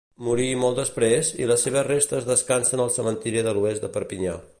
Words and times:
Morí 0.27 0.45
molt 0.61 0.79
després, 0.79 1.29
i 1.43 1.49
les 1.51 1.65
seves 1.67 1.85
restes 1.89 2.27
descansen 2.31 2.83
al 2.87 2.91
cementiri 2.99 3.45
de 3.49 3.55
l'Oest 3.59 3.85
de 3.87 3.93
Perpinyà. 3.99 4.35